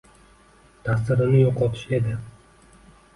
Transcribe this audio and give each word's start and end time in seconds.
ta’sirini 0.87 1.41
yo‘qotish 1.41 1.83
edi. 1.99 2.15